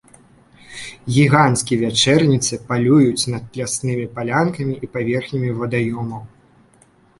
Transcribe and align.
Гіганцкія 1.17 1.77
вячэрніцы 1.81 2.59
палююць 2.71 3.27
над 3.35 3.43
ляснымі 3.63 4.09
палянкамі 4.17 4.77
і 4.87 4.93
паверхнямі 4.97 5.49
вадаёмаў. 5.63 6.21